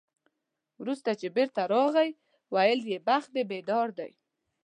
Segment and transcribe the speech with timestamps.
[0.81, 2.09] وروسته چې بېرته راغی،
[2.53, 4.11] ویل یې بخت دې بیدار دی.